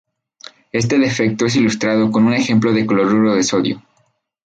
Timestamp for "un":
2.25-2.33